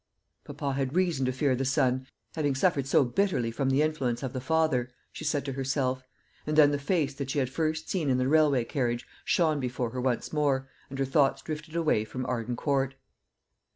"Papa 0.45 0.73
had 0.73 0.95
reason 0.95 1.27
to 1.27 1.31
fear 1.31 1.55
the 1.55 1.63
son, 1.63 2.07
having 2.33 2.55
suffered 2.55 2.87
so 2.87 3.05
bitterly 3.05 3.51
from 3.51 3.69
the 3.69 3.83
influence 3.83 4.23
of 4.23 4.33
the 4.33 4.41
father," 4.41 4.89
she 5.11 5.23
said 5.23 5.45
to 5.45 5.53
herself; 5.53 6.01
and 6.47 6.57
then 6.57 6.71
the 6.71 6.79
face 6.79 7.13
that 7.13 7.29
she 7.29 7.37
had 7.37 7.51
first 7.51 7.87
seen 7.87 8.09
in 8.09 8.17
the 8.17 8.27
railway 8.27 8.63
carriage 8.63 9.05
shone 9.23 9.59
before 9.59 9.91
her 9.91 10.01
once 10.01 10.33
more, 10.33 10.67
and 10.89 10.97
her 10.97 11.05
thoughts 11.05 11.43
drifted 11.43 11.75
away 11.75 12.03
from 12.03 12.25
Arden 12.25 12.55
Court. 12.55 12.95